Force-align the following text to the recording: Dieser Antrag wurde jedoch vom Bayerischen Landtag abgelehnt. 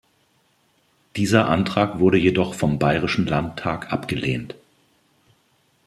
Dieser 1.15 1.47
Antrag 1.47 1.99
wurde 1.99 2.17
jedoch 2.17 2.55
vom 2.55 2.79
Bayerischen 2.79 3.27
Landtag 3.27 3.93
abgelehnt. 3.93 4.55